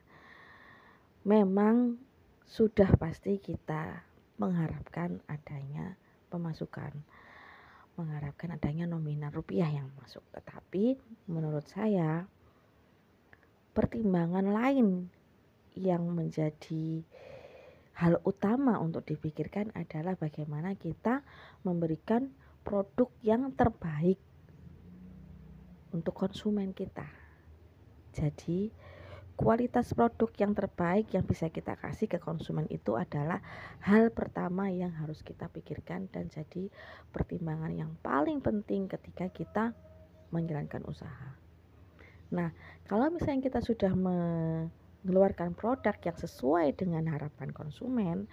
memang 1.21 2.01
sudah 2.49 2.97
pasti 2.97 3.37
kita 3.37 4.01
mengharapkan 4.41 5.21
adanya 5.29 6.01
pemasukan 6.33 6.97
mengharapkan 7.93 8.57
adanya 8.57 8.89
nominal 8.89 9.29
rupiah 9.29 9.69
yang 9.69 9.93
masuk 10.01 10.25
tetapi 10.33 10.97
menurut 11.29 11.69
saya 11.69 12.25
pertimbangan 13.77 14.49
lain 14.49 15.13
yang 15.77 16.09
menjadi 16.09 17.05
hal 17.97 18.21
utama 18.25 18.77
untuk 18.77 19.05
dipikirkan 19.09 19.73
adalah 19.73 20.13
bagaimana 20.17 20.77
kita 20.77 21.25
memberikan 21.65 22.29
produk 22.61 23.09
yang 23.25 23.49
terbaik 23.57 24.21
untuk 25.95 26.13
konsumen 26.13 26.77
kita. 26.77 27.09
Jadi, 28.13 28.69
kualitas 29.37 29.93
produk 29.93 30.29
yang 30.37 30.53
terbaik 30.57 31.13
yang 31.13 31.25
bisa 31.25 31.49
kita 31.49 31.77
kasih 31.77 32.09
ke 32.09 32.17
konsumen 32.17 32.65
itu 32.73 32.97
adalah 32.97 33.41
hal 33.85 34.09
pertama 34.09 34.69
yang 34.73 34.93
harus 34.93 35.21
kita 35.21 35.49
pikirkan 35.49 36.09
dan 36.09 36.29
jadi 36.29 36.69
pertimbangan 37.13 37.73
yang 37.73 37.93
paling 38.01 38.41
penting 38.41 38.89
ketika 38.89 39.29
kita 39.29 39.65
menjalankan 40.33 40.81
usaha. 40.89 41.37
Nah, 42.33 42.51
kalau 42.89 43.07
misalnya 43.07 43.47
kita 43.47 43.63
sudah 43.63 43.93
mengeluarkan 45.03 45.53
produk 45.53 45.95
yang 46.01 46.17
sesuai 46.17 46.73
dengan 46.79 47.09
harapan 47.11 47.51
konsumen, 47.51 48.25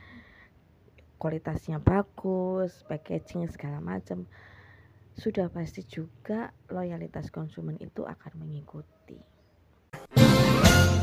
kualitasnya 1.19 1.83
bagus, 1.83 2.85
packaging 2.87 3.49
segala 3.51 3.83
macam, 3.83 4.29
sudah 5.15 5.47
pasti 5.51 5.87
juga 5.87 6.51
loyalitas 6.71 7.31
konsumen 7.31 7.79
itu 7.79 8.03
akan 8.03 8.33
mengikuti. 8.39 8.94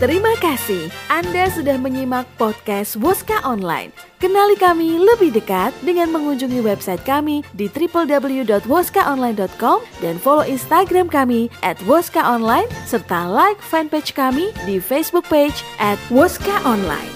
Terima 0.01 0.33
kasih 0.41 0.89
Anda 1.13 1.53
sudah 1.53 1.77
menyimak 1.77 2.25
podcast 2.41 2.97
Woska 2.97 3.37
Online. 3.45 3.93
Kenali 4.17 4.57
kami 4.57 4.97
lebih 4.97 5.29
dekat 5.29 5.77
dengan 5.85 6.09
mengunjungi 6.09 6.57
website 6.57 7.05
kami 7.05 7.45
di 7.53 7.69
www.woskaonline.com 7.69 9.77
dan 10.01 10.15
follow 10.17 10.41
Instagram 10.41 11.05
kami 11.05 11.53
at 11.61 11.77
Woska 11.85 12.17
Online 12.17 12.65
serta 12.89 13.29
like 13.29 13.61
fanpage 13.61 14.17
kami 14.17 14.49
di 14.65 14.81
Facebook 14.81 15.29
page 15.29 15.61
at 15.77 16.01
Woska 16.09 16.65
Online. 16.65 17.13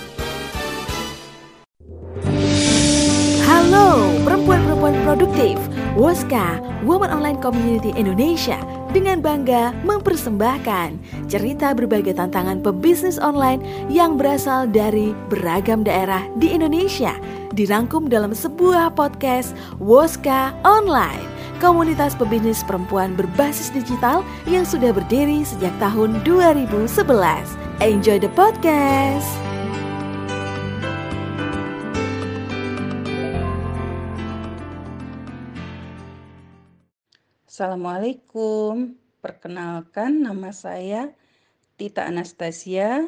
Halo 3.49 4.13
perempuan-perempuan 4.21 4.93
produktif, 5.01 5.57
Woska, 5.97 6.61
Woman 6.85 7.09
Online 7.09 7.41
Community 7.41 7.97
Indonesia 7.97 8.84
dengan 8.95 9.19
bangga 9.19 9.75
mempersembahkan 9.83 10.95
cerita 11.27 11.75
berbagai 11.75 12.15
tantangan 12.15 12.63
pebisnis 12.63 13.19
online 13.19 13.59
yang 13.91 14.15
berasal 14.15 14.63
dari 14.63 15.11
beragam 15.27 15.83
daerah 15.83 16.23
di 16.39 16.55
Indonesia 16.55 17.11
dirangkum 17.51 18.07
dalam 18.07 18.31
sebuah 18.31 18.95
podcast 18.95 19.51
Woska 19.83 20.55
Online 20.63 21.35
komunitas 21.59 22.15
pebisnis 22.15 22.63
perempuan 22.63 23.15
berbasis 23.19 23.71
digital 23.71 24.23
yang 24.47 24.63
sudah 24.67 24.91
berdiri 24.91 25.43
sejak 25.43 25.71
tahun 25.79 26.19
2011. 26.23 26.87
Enjoy 27.83 28.17
the 28.19 28.31
podcast! 28.35 29.44
Assalamualaikum, 37.55 38.99
perkenalkan 39.23 40.27
nama 40.27 40.51
saya 40.51 41.15
Tita 41.79 42.03
Anastasia. 42.03 43.07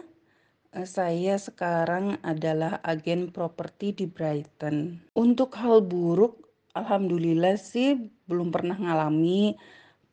Eh, 0.72 0.88
saya 0.88 1.36
sekarang 1.36 2.16
adalah 2.24 2.80
agen 2.80 3.36
properti 3.36 3.92
di 3.92 4.08
Brighton. 4.08 5.04
Untuk 5.20 5.52
hal 5.60 5.84
buruk, 5.84 6.48
alhamdulillah 6.80 7.60
sih 7.60 8.08
belum 8.32 8.56
pernah 8.56 8.80
ngalami. 8.80 9.60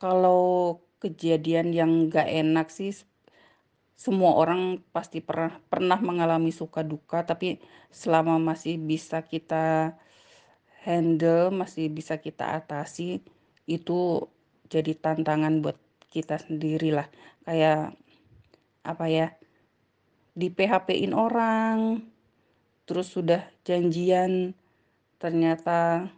Kalau 0.03 0.83
kejadian 0.99 1.71
yang 1.71 2.11
gak 2.11 2.27
enak 2.27 2.75
sih 2.75 2.91
semua 3.95 4.35
orang 4.35 4.83
pasti 4.91 5.23
pernah 5.23 5.63
pernah 5.71 6.03
mengalami 6.03 6.51
suka 6.51 6.83
duka 6.83 7.23
tapi 7.23 7.63
selama 7.95 8.43
masih 8.43 8.83
bisa 8.83 9.23
kita 9.23 9.95
handle 10.83 11.55
masih 11.55 11.87
bisa 11.87 12.19
kita 12.19 12.59
atasi 12.59 13.23
itu 13.65 14.29
jadi 14.69 14.93
tantangan 14.97 15.65
buat 15.65 15.79
kita 16.13 16.39
sendiri 16.39 16.95
lah 16.95 17.09
kayak 17.45 17.97
apa 18.85 19.05
ya 19.09 19.27
di 20.35 20.51
PHP-in 20.51 21.15
orang 21.15 22.05
terus 22.85 23.15
sudah 23.15 23.41
janjian 23.65 24.53
ternyata 25.17 26.11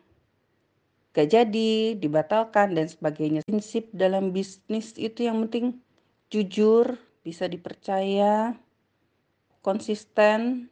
gak 1.16 1.32
jadi 1.32 1.96
dibatalkan 1.96 2.76
dan 2.76 2.90
sebagainya. 2.90 3.40
Prinsip 3.46 3.88
dalam 3.94 4.36
bisnis 4.36 4.92
itu 5.00 5.24
yang 5.24 5.46
penting 5.46 5.80
jujur 6.28 6.98
bisa 7.24 7.46
dipercaya 7.46 8.52
konsisten 9.64 10.68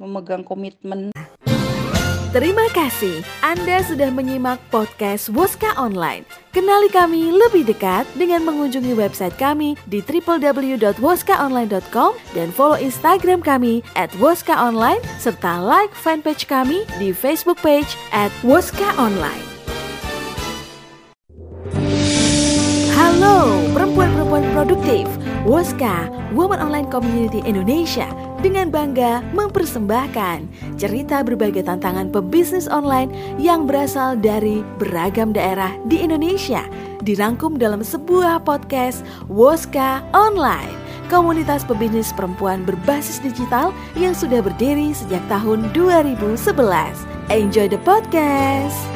memegang 0.00 0.46
komitmen 0.46 1.10
Terima 2.34 2.66
kasih 2.74 3.22
Anda 3.46 3.86
sudah 3.86 4.10
menyimak 4.10 4.58
podcast 4.66 5.30
Woska 5.30 5.70
Online. 5.78 6.26
Kenali 6.50 6.90
kami 6.90 7.30
lebih 7.30 7.62
dekat 7.62 8.10
dengan 8.18 8.42
mengunjungi 8.42 8.90
website 8.90 9.38
kami 9.38 9.78
di 9.86 10.02
www.woskaonline.com 10.02 12.10
dan 12.34 12.50
follow 12.50 12.74
Instagram 12.74 13.38
kami 13.38 13.86
at 13.94 14.10
Woska 14.18 14.50
Online 14.50 14.98
serta 15.22 15.62
like 15.62 15.94
fanpage 15.94 16.50
kami 16.50 16.82
di 16.98 17.14
Facebook 17.14 17.62
page 17.62 17.94
at 18.10 18.34
Woska 18.42 18.98
Online. 18.98 19.46
Halo 22.98 23.62
perempuan-perempuan 23.70 24.42
produktif, 24.58 25.06
Woska, 25.44 26.08
Woman 26.32 26.56
Online 26.56 26.88
Community 26.88 27.44
Indonesia 27.44 28.08
dengan 28.40 28.72
bangga 28.72 29.20
mempersembahkan 29.36 30.48
cerita 30.80 31.20
berbagai 31.20 31.68
tantangan 31.68 32.08
pebisnis 32.08 32.64
online 32.68 33.12
yang 33.36 33.68
berasal 33.68 34.16
dari 34.16 34.64
beragam 34.80 35.36
daerah 35.36 35.72
di 35.88 36.00
Indonesia 36.00 36.64
dirangkum 37.04 37.60
dalam 37.60 37.84
sebuah 37.84 38.40
podcast 38.48 39.04
Woska 39.28 40.00
Online 40.16 40.84
komunitas 41.12 41.64
pebisnis 41.68 42.12
perempuan 42.16 42.64
berbasis 42.64 43.20
digital 43.20 43.70
yang 43.94 44.16
sudah 44.16 44.40
berdiri 44.40 44.96
sejak 44.96 45.20
tahun 45.28 45.68
2011. 45.76 46.56
Enjoy 47.28 47.68
the 47.68 47.80
podcast! 47.84 48.93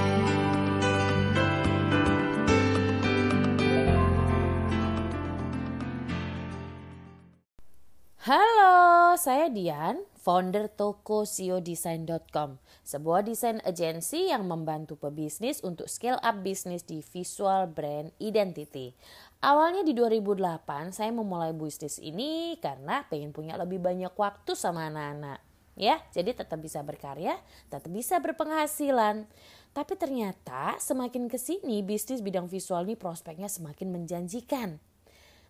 Saya 9.28 9.52
Dian, 9.52 10.00
founder 10.24 10.72
toko 10.72 11.28
siodesign.com, 11.28 12.56
sebuah 12.80 13.28
desain 13.28 13.60
agensi 13.60 14.32
yang 14.32 14.48
membantu 14.48 14.96
pebisnis 14.96 15.60
untuk 15.60 15.84
scale 15.84 16.16
up 16.24 16.40
bisnis 16.40 16.80
di 16.80 17.04
visual 17.04 17.68
brand 17.68 18.08
identity. 18.24 18.96
Awalnya 19.44 19.84
di 19.84 19.92
2008 19.92 20.96
saya 20.96 21.12
memulai 21.12 21.52
bisnis 21.52 22.00
ini 22.00 22.56
karena 22.56 23.04
pengen 23.12 23.36
punya 23.36 23.60
lebih 23.60 23.84
banyak 23.84 24.16
waktu 24.16 24.56
sama 24.56 24.88
anak-anak. 24.88 25.44
Ya, 25.76 26.00
jadi 26.16 26.32
tetap 26.32 26.64
bisa 26.64 26.80
berkarya, 26.80 27.36
tetap 27.68 27.92
bisa 27.92 28.24
berpenghasilan. 28.24 29.28
Tapi 29.76 29.92
ternyata 30.00 30.80
semakin 30.80 31.28
ke 31.28 31.36
sini 31.36 31.84
bisnis 31.84 32.24
bidang 32.24 32.48
visual 32.48 32.88
ini 32.88 32.96
prospeknya 32.96 33.52
semakin 33.52 33.92
menjanjikan 33.92 34.80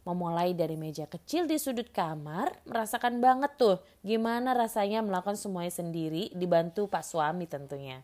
memulai 0.09 0.57
dari 0.57 0.81
meja 0.81 1.05
kecil 1.05 1.45
di 1.45 1.61
sudut 1.61 1.93
kamar, 1.93 2.65
merasakan 2.65 3.21
banget 3.21 3.61
tuh 3.61 3.77
gimana 4.00 4.57
rasanya 4.57 5.05
melakukan 5.05 5.37
semuanya 5.37 5.69
sendiri 5.69 6.33
dibantu 6.33 6.88
Pak 6.88 7.05
suami 7.05 7.45
tentunya. 7.45 8.00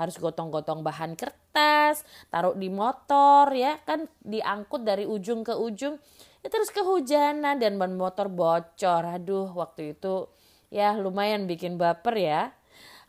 Harus 0.00 0.16
gotong-gotong 0.16 0.80
bahan 0.80 1.12
kertas, 1.12 2.08
taruh 2.32 2.56
di 2.56 2.72
motor 2.72 3.52
ya 3.52 3.76
kan 3.84 4.08
diangkut 4.24 4.80
dari 4.80 5.04
ujung 5.04 5.44
ke 5.44 5.52
ujung. 5.52 6.00
Ya, 6.40 6.48
terus 6.48 6.72
kehujanan 6.72 7.60
dan 7.60 7.76
ban 7.76 7.92
motor 7.94 8.32
bocor. 8.32 9.04
Aduh, 9.04 9.52
waktu 9.52 9.92
itu 9.92 10.32
ya 10.72 10.96
lumayan 10.96 11.44
bikin 11.44 11.76
baper 11.76 12.16
ya. 12.16 12.42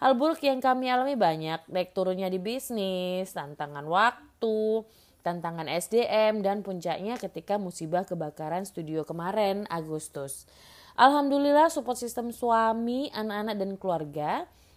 Hal 0.04 0.20
buruk 0.20 0.44
yang 0.44 0.60
kami 0.60 0.92
alami 0.92 1.16
banyak, 1.16 1.64
naik 1.72 1.96
turunnya 1.96 2.28
di 2.28 2.36
bisnis, 2.36 3.32
tantangan 3.32 3.88
waktu, 3.88 4.84
tantangan 5.24 5.72
SDM, 5.72 6.44
dan 6.44 6.62
puncaknya 6.62 7.16
ketika 7.16 7.56
musibah 7.56 8.04
kebakaran 8.04 8.68
studio 8.68 9.08
kemarin 9.08 9.64
Agustus. 9.72 10.46
Alhamdulillah 10.94 11.74
support 11.74 11.98
sistem 11.98 12.30
suami, 12.30 13.10
anak-anak, 13.16 13.56
dan 13.58 13.72
keluarga 13.82 14.32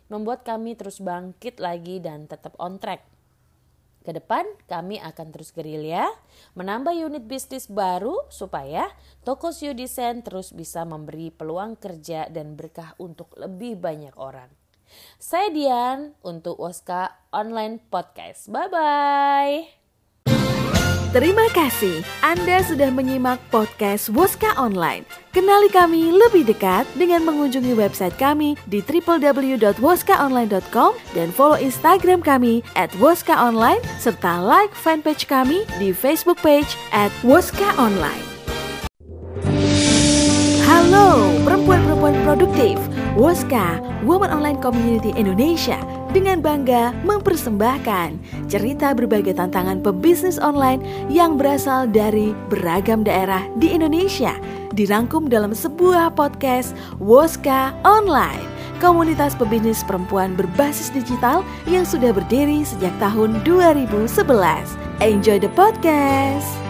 membuat 0.09 0.47
kami 0.47 0.79
terus 0.79 1.03
bangkit 1.03 1.59
lagi 1.59 1.99
dan 1.99 2.31
tetap 2.31 2.55
on 2.57 2.79
track. 2.79 3.05
Ke 4.07 4.15
depan 4.15 4.47
kami 4.71 5.03
akan 5.03 5.35
terus 5.35 5.51
gerilya, 5.51 6.07
menambah 6.55 6.95
unit 6.95 7.27
bisnis 7.27 7.67
baru 7.67 8.15
supaya 8.31 8.87
toko 9.27 9.51
Sio 9.51 9.75
Desain 9.75 10.23
terus 10.23 10.55
bisa 10.55 10.87
memberi 10.87 11.35
peluang 11.35 11.75
kerja 11.75 12.31
dan 12.31 12.55
berkah 12.55 12.95
untuk 13.03 13.35
lebih 13.35 13.75
banyak 13.83 14.15
orang. 14.15 14.47
Saya 15.19 15.51
Dian 15.51 16.15
untuk 16.23 16.63
Waska 16.63 17.19
Online 17.35 17.83
Podcast. 17.83 18.47
Bye-bye. 18.47 19.86
Terima 21.15 21.47
kasih 21.55 22.03
Anda 22.19 22.67
sudah 22.67 22.91
menyimak 22.91 23.39
podcast 23.55 24.11
Woska 24.11 24.59
Online. 24.59 25.07
Kenali 25.31 25.71
kami 25.71 26.11
lebih 26.11 26.43
dekat 26.43 26.83
dengan 26.99 27.23
mengunjungi 27.23 27.79
website 27.79 28.19
kami 28.19 28.59
di 28.67 28.83
www.woskaonline.com 28.83 30.91
dan 31.15 31.29
follow 31.31 31.63
Instagram 31.63 32.27
kami 32.27 32.67
at 32.75 32.91
Woska 32.99 33.39
Online 33.39 33.79
serta 34.03 34.43
like 34.43 34.75
fanpage 34.75 35.31
kami 35.31 35.63
di 35.79 35.95
Facebook 35.95 36.43
page 36.43 36.75
at 36.91 37.15
Woska 37.23 37.71
Online. 37.79 38.27
Halo 40.67 41.31
perempuan-perempuan 41.47 42.19
produktif, 42.27 42.83
Woska, 43.15 43.79
Woman 44.03 44.35
Online 44.35 44.59
Community 44.59 45.15
Indonesia 45.15 45.79
dengan 46.17 46.41
bangga 46.41 46.97
mempersembahkan 47.05 48.17
cerita 48.49 48.97
berbagai 48.97 49.37
tantangan 49.37 49.85
pebisnis 49.85 50.41
online 50.41 50.81
yang 51.13 51.37
berasal 51.37 51.85
dari 51.85 52.33
beragam 52.49 53.05
daerah 53.05 53.45
di 53.61 53.77
Indonesia 53.77 54.33
dirangkum 54.73 55.29
dalam 55.29 55.53
sebuah 55.53 56.17
podcast 56.17 56.73
Woska 56.97 57.77
Online 57.85 58.57
komunitas 58.81 59.37
pebisnis 59.37 59.85
perempuan 59.85 60.33
berbasis 60.33 60.89
digital 60.89 61.45
yang 61.69 61.85
sudah 61.85 62.13
berdiri 62.13 62.65
sejak 62.65 62.93
tahun 63.01 63.41
2011. 63.45 64.01
Enjoy 65.01 65.37
the 65.41 65.53
podcast! 65.53 66.66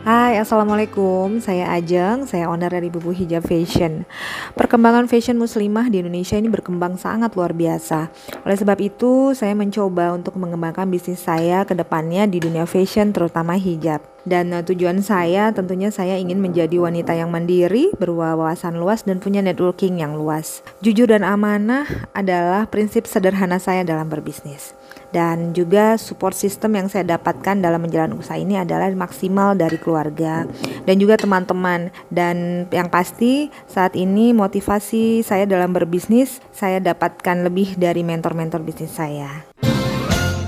Hai, 0.00 0.40
Assalamualaikum. 0.40 1.44
Saya 1.44 1.76
Ajeng, 1.76 2.24
saya 2.24 2.48
owner 2.48 2.72
dari 2.72 2.88
Bubu 2.88 3.12
Hijab 3.12 3.44
Fashion. 3.44 4.08
Perkembangan 4.56 5.04
fashion 5.12 5.36
muslimah 5.36 5.92
di 5.92 6.00
Indonesia 6.00 6.40
ini 6.40 6.48
berkembang 6.48 6.96
sangat 6.96 7.36
luar 7.36 7.52
biasa. 7.52 8.08
Oleh 8.48 8.56
sebab 8.56 8.80
itu, 8.80 9.36
saya 9.36 9.52
mencoba 9.52 10.16
untuk 10.16 10.40
mengembangkan 10.40 10.88
bisnis 10.88 11.20
saya 11.20 11.68
ke 11.68 11.76
depannya 11.76 12.24
di 12.24 12.40
dunia 12.40 12.64
fashion, 12.64 13.12
terutama 13.12 13.60
hijab. 13.60 14.00
Dan 14.24 14.56
uh, 14.56 14.64
tujuan 14.64 15.04
saya 15.04 15.52
tentunya 15.52 15.92
saya 15.92 16.16
ingin 16.16 16.40
menjadi 16.40 16.80
wanita 16.80 17.12
yang 17.12 17.28
mandiri, 17.28 17.92
berwawasan 18.00 18.80
luas 18.80 19.04
dan 19.04 19.20
punya 19.20 19.44
networking 19.44 20.00
yang 20.00 20.16
luas. 20.16 20.64
Jujur 20.80 21.12
dan 21.12 21.28
amanah 21.28 21.84
adalah 22.16 22.64
prinsip 22.72 23.04
sederhana 23.04 23.60
saya 23.60 23.84
dalam 23.84 24.08
berbisnis 24.08 24.79
dan 25.10 25.56
juga 25.56 25.98
support 25.98 26.34
system 26.36 26.78
yang 26.78 26.86
saya 26.86 27.18
dapatkan 27.18 27.58
dalam 27.58 27.82
menjalankan 27.82 28.18
usaha 28.18 28.38
ini 28.38 28.60
adalah 28.60 28.90
maksimal 28.94 29.58
dari 29.58 29.76
keluarga 29.80 30.46
dan 30.86 30.96
juga 30.98 31.18
teman-teman 31.18 31.90
dan 32.12 32.66
yang 32.70 32.86
pasti 32.92 33.50
saat 33.66 33.98
ini 33.98 34.30
motivasi 34.30 35.26
saya 35.26 35.48
dalam 35.48 35.74
berbisnis 35.74 36.38
saya 36.54 36.78
dapatkan 36.78 37.46
lebih 37.46 37.74
dari 37.80 38.06
mentor-mentor 38.06 38.62
bisnis 38.62 38.94
saya. 38.94 39.48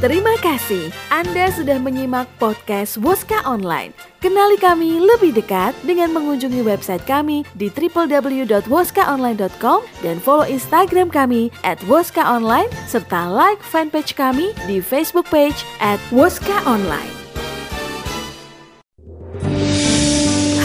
Terima 0.02 0.34
kasih 0.42 0.90
Anda 1.14 1.54
sudah 1.54 1.78
menyimak 1.78 2.26
podcast 2.42 2.98
Woska 2.98 3.38
Online. 3.46 3.94
Kenali 4.18 4.58
kami 4.58 4.98
lebih 4.98 5.30
dekat 5.30 5.78
dengan 5.86 6.10
mengunjungi 6.10 6.58
website 6.58 7.06
kami 7.06 7.46
di 7.54 7.70
www.woskaonline.com 7.70 9.78
dan 10.02 10.18
follow 10.18 10.42
Instagram 10.42 11.06
kami 11.06 11.54
at 11.62 11.78
Woska 11.86 12.18
Online 12.18 12.66
serta 12.90 13.30
like 13.30 13.62
fanpage 13.62 14.18
kami 14.18 14.50
di 14.66 14.82
Facebook 14.82 15.30
page 15.30 15.62
at 15.78 16.02
Woska 16.10 16.66
Online. 16.66 17.14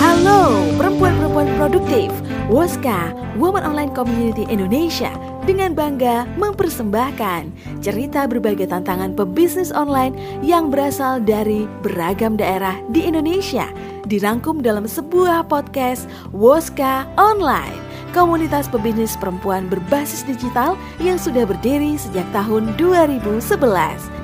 Halo 0.02 0.66
perempuan-perempuan 0.82 1.46
produktif, 1.62 2.10
Woska, 2.50 3.14
Woman 3.38 3.62
Online 3.62 3.94
Community 3.94 4.50
Indonesia 4.50 5.37
dengan 5.48 5.72
bangga 5.72 6.28
mempersembahkan 6.36 7.50
cerita 7.80 8.28
berbagai 8.28 8.68
tantangan 8.68 9.16
pebisnis 9.16 9.72
online 9.72 10.12
yang 10.44 10.68
berasal 10.68 11.24
dari 11.24 11.64
beragam 11.80 12.36
daerah 12.36 12.76
di 12.92 13.08
Indonesia 13.08 13.72
dirangkum 14.12 14.60
dalam 14.60 14.84
sebuah 14.84 15.48
podcast 15.48 16.06
Woska 16.36 17.08
Online 17.16 17.88
komunitas 18.18 18.66
pebisnis 18.66 19.14
perempuan 19.20 19.70
berbasis 19.70 20.26
digital 20.26 20.74
yang 20.98 21.22
sudah 21.22 21.46
berdiri 21.46 22.02
sejak 22.02 22.26
tahun 22.34 22.74
2011. 22.82 23.62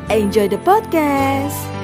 Enjoy 0.09 0.49
the 0.49 0.59
podcast! 0.65 1.82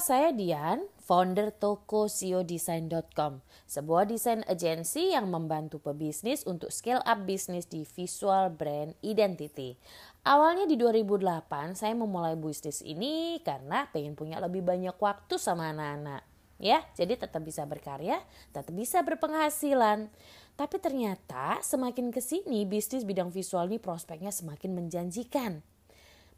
Saya 0.00 0.32
Dian, 0.32 0.88
founder 1.04 1.52
toko 1.52 2.08
siodesign.com, 2.08 3.44
sebuah 3.68 4.08
desain 4.08 4.40
agensi 4.48 5.12
yang 5.12 5.28
membantu 5.28 5.76
pebisnis 5.76 6.48
untuk 6.48 6.72
scale 6.72 7.04
up 7.04 7.28
bisnis 7.28 7.68
di 7.68 7.84
visual 7.84 8.48
brand 8.48 8.96
identity. 9.04 9.76
Awalnya 10.24 10.64
di 10.64 10.80
2008 10.80 11.76
saya 11.76 11.92
memulai 11.92 12.32
bisnis 12.40 12.80
ini 12.80 13.44
karena 13.44 13.92
pengen 13.92 14.16
punya 14.16 14.40
lebih 14.40 14.64
banyak 14.64 14.96
waktu 14.96 15.36
sama 15.36 15.68
anak-anak. 15.70 16.24
Ya, 16.56 16.80
jadi 16.96 17.20
tetap 17.20 17.44
bisa 17.44 17.68
berkarya, 17.68 18.20
tetap 18.56 18.72
bisa 18.72 19.04
berpenghasilan. 19.04 20.08
Tapi 20.56 20.76
ternyata 20.80 21.60
semakin 21.60 22.08
ke 22.08 22.24
sini 22.24 22.64
bisnis 22.64 23.04
bidang 23.04 23.28
visual 23.28 23.68
ini 23.68 23.76
prospeknya 23.76 24.32
semakin 24.32 24.76
menjanjikan 24.76 25.60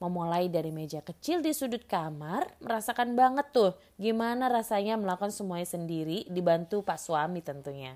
memulai 0.02 0.50
dari 0.50 0.74
meja 0.74 0.98
kecil 0.98 1.38
di 1.38 1.54
sudut 1.54 1.86
kamar, 1.86 2.58
merasakan 2.58 3.14
banget 3.14 3.54
tuh 3.54 3.78
gimana 3.94 4.50
rasanya 4.50 4.98
melakukan 4.98 5.30
semuanya 5.30 5.70
sendiri 5.70 6.26
dibantu 6.26 6.82
Pak 6.82 6.98
suami 6.98 7.38
tentunya. 7.38 7.94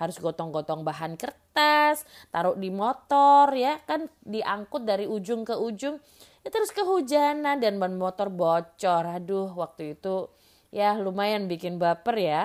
Harus 0.00 0.16
gotong-gotong 0.16 0.80
bahan 0.80 1.20
kertas, 1.20 2.08
taruh 2.32 2.56
di 2.56 2.72
motor 2.72 3.52
ya 3.52 3.76
kan 3.84 4.08
diangkut 4.24 4.88
dari 4.88 5.04
ujung 5.04 5.44
ke 5.44 5.52
ujung. 5.52 6.00
Ya, 6.42 6.48
terus 6.48 6.72
kehujanan 6.72 7.60
dan 7.60 7.76
ban 7.76 7.94
motor 8.00 8.32
bocor. 8.32 9.04
Aduh, 9.04 9.52
waktu 9.52 9.94
itu 9.94 10.32
ya 10.72 10.96
lumayan 10.96 11.46
bikin 11.46 11.76
baper 11.76 12.16
ya. 12.16 12.42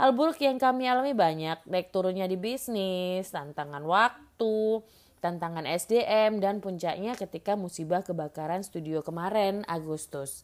Hal 0.00 0.16
buruk 0.16 0.40
yang 0.40 0.56
kami 0.56 0.88
alami 0.88 1.12
banyak, 1.12 1.60
naik 1.68 1.92
turunnya 1.92 2.24
di 2.24 2.40
bisnis, 2.40 3.28
tantangan 3.28 3.84
waktu, 3.84 4.80
tantangan 5.20 5.68
SDM, 5.68 6.40
dan 6.40 6.58
puncaknya 6.58 7.14
ketika 7.14 7.54
musibah 7.54 8.00
kebakaran 8.00 8.64
studio 8.64 9.04
kemarin 9.04 9.62
Agustus. 9.68 10.42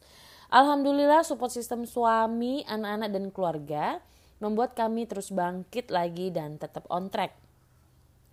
Alhamdulillah 0.53 1.27
support 1.27 1.51
sistem 1.51 1.89
suami, 1.89 2.62
anak-anak, 2.69 3.11
dan 3.11 3.25
keluarga 3.35 3.87
membuat 4.39 4.77
kami 4.77 5.09
terus 5.09 5.33
bangkit 5.33 5.89
lagi 5.89 6.31
dan 6.31 6.61
tetap 6.61 6.85
on 6.93 7.09
track. 7.09 7.35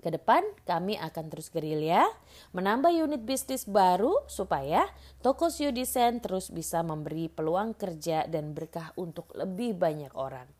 Ke 0.03 0.11
depan 0.11 0.43
kami 0.67 0.99
akan 0.99 1.31
terus 1.31 1.47
gerilya, 1.47 2.03
menambah 2.51 2.91
unit 2.91 3.23
bisnis 3.23 3.63
baru 3.63 4.19
supaya 4.27 4.83
toko 5.23 5.47
Sio 5.47 5.71
Desain 5.71 6.19
terus 6.19 6.51
bisa 6.51 6.83
memberi 6.83 7.31
peluang 7.31 7.71
kerja 7.71 8.27
dan 8.27 8.51
berkah 8.51 8.91
untuk 8.99 9.31
lebih 9.31 9.79
banyak 9.79 10.11
orang. 10.11 10.51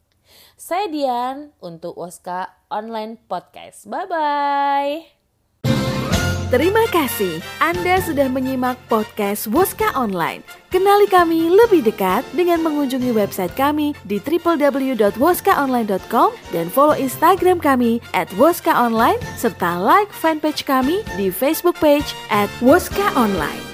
Saya 0.56 0.88
Dian 0.88 1.52
untuk 1.60 2.00
Woska 2.00 2.56
Online 2.72 3.19
Podcast. 3.19 3.84
Bye-bye. 3.91 5.22
Terima 6.54 6.86
kasih 6.93 7.41
Anda 7.58 7.97
sudah 8.06 8.30
menyimak 8.30 8.78
podcast 8.86 9.49
Woska 9.49 9.89
Online. 9.97 10.45
Kenali 10.69 11.10
kami 11.10 11.49
lebih 11.49 11.82
dekat 11.82 12.21
dengan 12.38 12.62
mengunjungi 12.62 13.10
website 13.10 13.58
kami 13.58 13.97
di 14.06 14.21
www.woskaonline.com 14.21 16.30
dan 16.54 16.69
follow 16.69 16.93
Instagram 16.93 17.58
kami 17.58 18.06
at 18.13 18.30
Woska 18.38 18.69
Online 18.69 19.17
serta 19.34 19.82
like 19.82 20.13
fanpage 20.13 20.62
kami 20.62 21.02
di 21.17 21.34
Facebook 21.34 21.82
page 21.82 22.13
at 22.30 22.54
Woska 22.62 23.10
Online. 23.17 23.65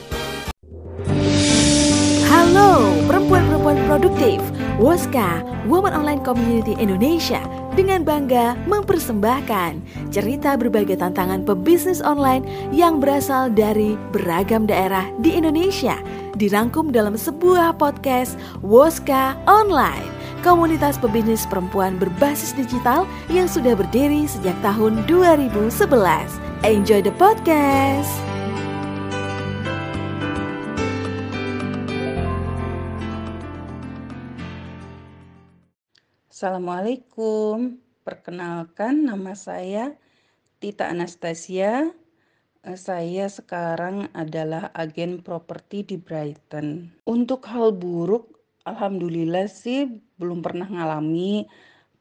Halo 2.31 2.95
perempuan-perempuan 3.11 3.75
produktif, 3.91 4.39
Woska, 4.79 5.43
Woman 5.67 5.91
Online 5.91 6.23
Community 6.23 6.79
Indonesia 6.79 7.43
dengan 7.73 8.05
bangga 8.05 8.55
mempersembahkan 8.69 9.81
cerita 10.13 10.55
berbagai 10.55 11.01
tantangan 11.01 11.43
pebisnis 11.43 11.99
online 11.99 12.45
yang 12.69 13.01
berasal 13.01 13.49
dari 13.49 13.97
beragam 14.13 14.69
daerah 14.69 15.05
di 15.19 15.35
Indonesia 15.35 15.97
dirangkum 16.39 16.93
dalam 16.93 17.19
sebuah 17.19 17.75
podcast 17.81 18.39
Woska 18.63 19.35
Online 19.49 20.19
komunitas 20.41 20.95
pebisnis 20.97 21.43
perempuan 21.47 21.99
berbasis 21.99 22.55
digital 22.55 23.03
yang 23.27 23.47
sudah 23.47 23.75
berdiri 23.75 24.25
sejak 24.25 24.55
tahun 24.63 25.03
2011. 25.07 25.59
Enjoy 26.63 27.03
the 27.03 27.13
podcast! 27.15 28.28
Assalamualaikum. 36.39 37.83
Perkenalkan 38.07 39.11
nama 39.11 39.35
saya 39.35 39.99
Tita 40.63 40.87
Anastasia. 40.87 41.91
Eh, 42.63 42.79
saya 42.79 43.27
sekarang 43.27 44.07
adalah 44.15 44.71
agen 44.71 45.19
properti 45.19 45.83
di 45.83 45.99
Brighton. 45.99 46.95
Untuk 47.03 47.43
hal 47.43 47.75
buruk, 47.75 48.39
alhamdulillah 48.63 49.51
sih 49.51 49.99
belum 50.15 50.39
pernah 50.39 50.71
ngalami. 50.71 51.43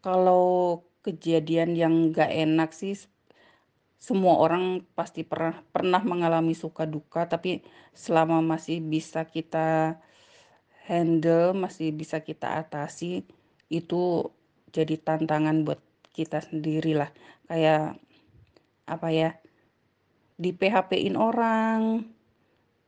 Kalau 0.06 0.86
kejadian 1.02 1.74
yang 1.74 2.14
gak 2.14 2.30
enak 2.30 2.70
sih 2.70 2.94
semua 3.98 4.38
orang 4.38 4.86
pasti 4.94 5.26
pernah 5.26 5.66
pernah 5.74 5.98
mengalami 6.06 6.54
suka 6.54 6.86
duka 6.86 7.26
tapi 7.26 7.66
selama 7.90 8.38
masih 8.38 8.78
bisa 8.86 9.26
kita 9.26 9.98
handle, 10.86 11.58
masih 11.58 11.90
bisa 11.90 12.22
kita 12.22 12.54
atasi 12.62 13.26
itu 13.68 14.32
jadi 14.72 14.96
tantangan 15.00 15.64
buat 15.64 15.80
kita 16.12 16.44
sendiri 16.44 16.96
lah. 16.96 17.10
Kayak 17.48 18.00
apa 18.88 19.08
ya 19.12 19.30
di 20.38 20.50
PHP-in 20.56 21.16
orang 21.16 22.08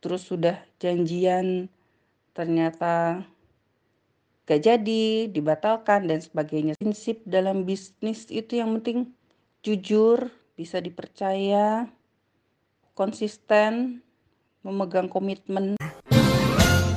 terus 0.00 0.24
sudah 0.28 0.56
janjian 0.80 1.68
ternyata 2.32 3.26
gak 4.48 4.62
jadi 4.64 5.28
dibatalkan 5.28 6.08
dan 6.08 6.24
sebagainya. 6.24 6.74
Prinsip 6.80 7.22
dalam 7.28 7.68
bisnis 7.68 8.26
itu 8.32 8.58
yang 8.58 8.80
penting 8.80 9.12
jujur 9.60 10.32
bisa 10.56 10.80
dipercaya 10.80 11.88
konsisten 12.96 14.00
memegang 14.60 15.08
komitmen 15.08 15.76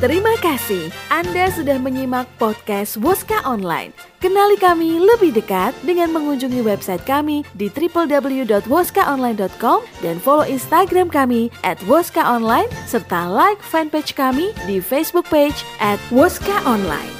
Terima 0.03 0.35
kasih 0.43 0.91
Anda 1.07 1.47
sudah 1.47 1.79
menyimak 1.79 2.27
podcast 2.35 2.99
Woska 2.99 3.39
Online. 3.47 3.95
Kenali 4.19 4.59
kami 4.59 4.99
lebih 4.99 5.31
dekat 5.31 5.71
dengan 5.79 6.11
mengunjungi 6.11 6.59
website 6.59 7.07
kami 7.07 7.47
di 7.55 7.71
www.woskaonline.com 7.71 9.79
dan 10.03 10.15
follow 10.19 10.43
Instagram 10.43 11.07
kami 11.07 11.47
at 11.63 11.79
Woska 11.87 12.19
Online 12.19 12.67
serta 12.83 13.31
like 13.31 13.63
fanpage 13.63 14.11
kami 14.11 14.51
di 14.67 14.83
Facebook 14.83 15.23
page 15.31 15.63
at 15.79 15.95
Woska 16.11 16.59
Online. 16.67 17.15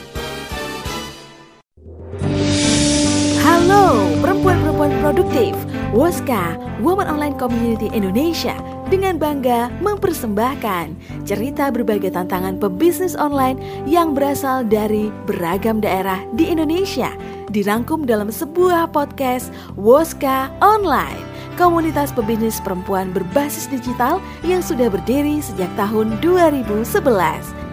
Halo 3.48 4.12
perempuan-perempuan 4.20 4.92
produktif, 5.00 5.56
Woska, 5.96 6.60
Woman 6.84 7.08
Online 7.08 7.40
Community 7.40 7.88
Indonesia 7.96 8.83
dengan 8.94 9.18
bangga 9.18 9.74
mempersembahkan 9.82 10.94
cerita 11.26 11.74
berbagai 11.74 12.14
tantangan 12.14 12.62
pebisnis 12.62 13.18
online 13.18 13.58
yang 13.90 14.14
berasal 14.14 14.62
dari 14.62 15.10
beragam 15.26 15.82
daerah 15.82 16.22
di 16.38 16.54
Indonesia 16.54 17.10
dirangkum 17.50 18.06
dalam 18.06 18.30
sebuah 18.30 18.94
podcast 18.94 19.50
Woska 19.74 20.54
Online 20.62 21.34
komunitas 21.58 22.14
pebisnis 22.14 22.62
perempuan 22.62 23.10
berbasis 23.10 23.66
digital 23.70 24.22
yang 24.46 24.62
sudah 24.62 24.90
berdiri 24.90 25.42
sejak 25.42 25.70
tahun 25.78 26.18
2011. 26.22 26.78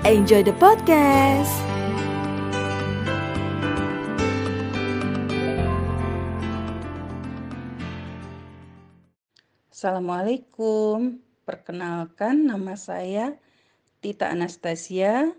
Enjoy 0.05 0.41
the 0.45 0.57
podcast! 0.57 1.70
Assalamualaikum. 9.81 11.25
Perkenalkan 11.49 12.53
nama 12.53 12.77
saya 12.77 13.41
Tita 14.05 14.29
Anastasia. 14.29 15.33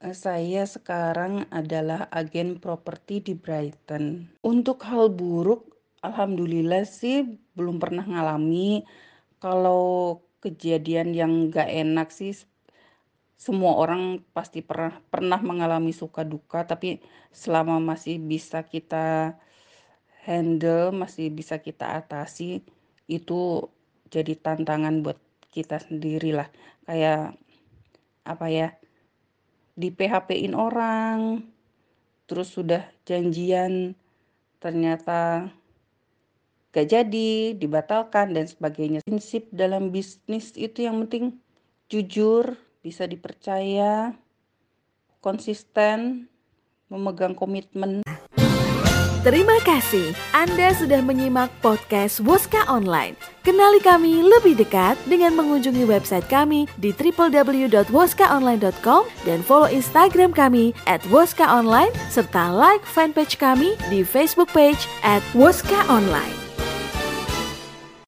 Eh, 0.00 0.16
saya 0.16 0.64
sekarang 0.64 1.44
adalah 1.52 2.08
agen 2.08 2.56
properti 2.56 3.20
di 3.20 3.36
Brighton. 3.36 4.32
Untuk 4.40 4.80
hal 4.88 5.12
buruk, 5.12 5.76
alhamdulillah 6.00 6.88
sih 6.88 7.36
belum 7.52 7.76
pernah 7.76 8.08
ngalami. 8.08 8.80
Kalau 9.44 10.24
kejadian 10.40 11.12
yang 11.12 11.52
gak 11.52 11.68
enak 11.68 12.08
sih 12.08 12.32
semua 13.36 13.76
orang 13.76 14.24
pasti 14.32 14.64
pernah 14.64 15.04
pernah 15.12 15.36
mengalami 15.44 15.92
suka 15.92 16.24
duka 16.24 16.64
tapi 16.64 17.04
selama 17.28 17.76
masih 17.76 18.24
bisa 18.24 18.64
kita 18.64 19.36
handle, 20.24 20.96
masih 20.96 21.28
bisa 21.28 21.60
kita 21.60 21.92
atasi 22.00 22.64
itu 23.06 23.70
jadi 24.10 24.34
tantangan 24.38 25.02
buat 25.02 25.18
kita 25.50 25.82
sendiri 25.82 26.36
lah 26.36 26.48
kayak 26.86 27.34
apa 28.26 28.46
ya 28.50 28.68
di 29.76 29.88
PHP-in 29.94 30.54
orang 30.56 31.46
terus 32.26 32.52
sudah 32.52 32.82
janjian 33.06 33.94
ternyata 34.58 35.52
gak 36.74 36.92
jadi 36.92 37.56
dibatalkan 37.56 38.36
dan 38.36 38.44
sebagainya. 38.44 39.00
Prinsip 39.06 39.48
dalam 39.48 39.88
bisnis 39.88 40.52
itu 40.58 40.84
yang 40.84 41.06
penting 41.06 41.40
jujur 41.88 42.58
bisa 42.84 43.08
dipercaya 43.08 44.12
konsisten 45.24 46.28
memegang 46.92 47.32
komitmen 47.32 48.04
Terima 49.26 49.58
kasih 49.66 50.14
Anda 50.30 50.70
sudah 50.78 51.02
menyimak 51.02 51.50
podcast 51.58 52.22
Woska 52.22 52.62
Online. 52.70 53.18
Kenali 53.42 53.82
kami 53.82 54.22
lebih 54.22 54.54
dekat 54.54 54.94
dengan 55.02 55.34
mengunjungi 55.34 55.82
website 55.82 56.30
kami 56.30 56.70
di 56.78 56.94
www.woskaonline.com 56.94 59.02
dan 59.26 59.42
follow 59.42 59.66
Instagram 59.66 60.30
kami 60.30 60.78
at 60.86 61.02
Woska 61.10 61.42
serta 62.06 62.54
like 62.54 62.86
fanpage 62.86 63.34
kami 63.34 63.74
di 63.90 64.06
Facebook 64.06 64.54
page 64.54 64.86
at 65.02 65.26
Woska. 65.34 65.82